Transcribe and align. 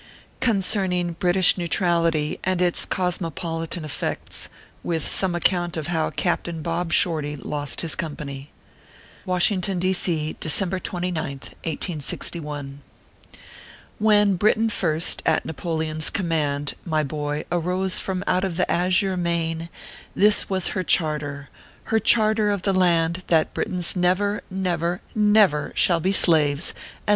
CONCERNING 0.39 1.17
BRITISII 1.19 1.59
NEUTRALITY 1.61 2.39
AND 2.43 2.59
ITS 2.59 2.85
COSMOPOLITAN 2.85 3.85
EFFECTS, 3.85 4.49
WITH 4.81 5.03
SOME 5.05 5.35
ACCOUNT 5.35 5.77
OF 5.77 5.85
HOW 5.85 6.09
CAPTAIN 6.09 6.63
BOB 6.63 6.91
SHORTY 6.91 7.35
LOST 7.35 7.81
HIS 7.81 7.93
COMPANY. 7.93 8.49
WASHINGTON, 9.27 9.77
D. 9.77 9.93
C., 9.93 10.35
December 10.39 10.79
20th, 10.79 11.53
1861. 11.65 12.81
WHEN 13.99 14.35
Britain 14.37 14.69
first, 14.69 15.21
at 15.23 15.45
Napoleon 15.45 15.97
s 15.97 16.09
command, 16.09 16.73
my 16.83 17.03
boy, 17.03 17.43
arose 17.51 17.99
from 17.99 18.23
out 18.25 18.41
the 18.41 18.65
azure 18.71 19.15
main, 19.15 19.69
this 20.15 20.49
was 20.49 20.69
her 20.69 20.81
charter, 20.81 21.49
her 21.83 21.99
charter 21.99 22.49
of 22.49 22.63
the 22.63 22.73
land, 22.73 23.23
that 23.27 23.53
Britains 23.53 23.95
never, 23.95 24.41
never, 24.49 24.99
never 25.13 25.71
shall 25.75 25.99
be 25.99 26.11
slaves 26.11 26.73
as. 27.07 27.09